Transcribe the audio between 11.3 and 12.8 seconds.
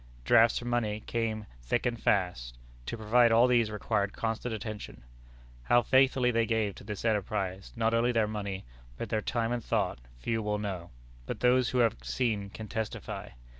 those who have seen can